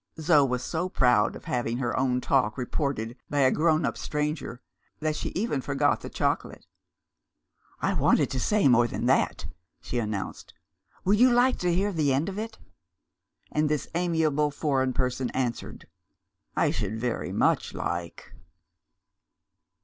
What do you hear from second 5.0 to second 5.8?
she even